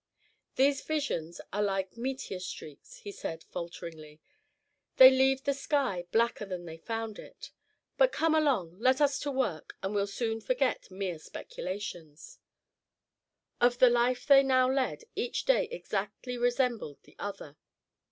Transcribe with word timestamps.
"These 0.55 0.81
visions 0.81 1.39
are 1.53 1.61
like 1.61 1.95
meteor 1.95 2.39
streaks," 2.39 3.03
said 3.11 3.43
he, 3.43 3.49
falteringly; 3.51 4.19
"they 4.97 5.11
leave 5.11 5.43
the 5.43 5.53
sky 5.53 6.05
blacker 6.11 6.43
than 6.43 6.65
they 6.65 6.77
found 6.79 7.19
it! 7.19 7.51
But 7.97 8.11
come 8.11 8.33
along, 8.33 8.79
let 8.79 8.99
us 8.99 9.19
to 9.19 9.31
work, 9.31 9.75
and 9.83 9.93
we 9.93 10.01
'll 10.01 10.07
soon 10.07 10.41
forget 10.41 10.89
mere 10.89 11.19
speculation." 11.19 12.17
Of 13.61 13.77
the 13.77 13.91
life 13.91 14.25
they 14.25 14.41
now 14.41 14.67
led 14.67 15.03
each 15.15 15.45
day 15.45 15.65
exactly 15.65 16.35
resembled 16.35 16.97
the 17.03 17.15
other. 17.19 17.55